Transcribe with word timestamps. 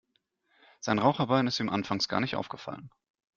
Sein 0.79 0.97
Raucherbein 0.97 1.45
ist 1.45 1.59
ihm 1.59 1.69
anfangs 1.69 2.07
gar 2.07 2.21
nicht 2.21 2.35
aufgefallen. 2.35 2.89